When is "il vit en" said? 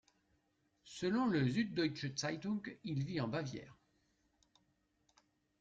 2.83-3.27